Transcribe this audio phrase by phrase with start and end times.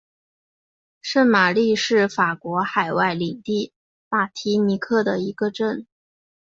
[1.03, 3.71] 圣玛丽是法国海外领地
[4.09, 5.85] 马提尼克的一个镇。